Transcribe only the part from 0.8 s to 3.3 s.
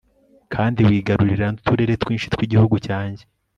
wigarurira n'uturere twinshi tw'igihugu cyanjye